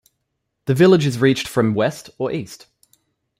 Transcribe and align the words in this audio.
The 0.65 0.73
village 0.73 1.05
is 1.05 1.19
reached 1.19 1.47
from 1.47 1.75
west 1.75 2.09
or 2.17 2.31
east. 2.31 2.65